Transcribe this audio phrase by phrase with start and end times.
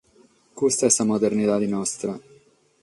[0.57, 2.13] Custa est sa modernidade nostra.